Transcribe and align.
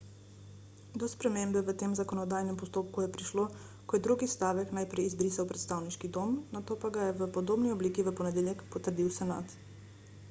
do 0.99 1.05
spremembe 1.07 1.59
v 1.61 1.73
tem 1.73 1.91
zakonodajnem 1.99 2.57
postopku 2.61 2.97
je 3.01 3.11
prišlo 3.17 3.43
ko 3.85 3.91
je 3.95 4.03
drugi 4.09 4.31
stavek 4.35 4.75
najprej 4.79 5.07
izbrisal 5.11 5.49
predstavniški 5.53 6.13
dom 6.19 6.35
nato 6.57 6.81
pa 6.85 6.93
ga 6.99 7.07
je 7.07 7.17
v 7.23 7.31
podobni 7.39 7.77
obliki 7.77 8.09
v 8.09 8.17
ponedeljek 8.23 8.67
potrdil 8.77 9.15
senat 9.23 9.59